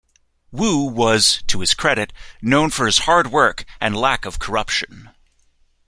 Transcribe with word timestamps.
Wu 0.51 0.85
was, 0.85 1.43
to 1.45 1.59
his 1.59 1.75
credit, 1.75 2.11
known 2.41 2.71
for 2.71 2.87
his 2.87 2.97
hard 3.05 3.27
work 3.27 3.65
and 3.79 3.95
lack 3.95 4.25
of 4.25 4.39
corruption. 4.39 5.11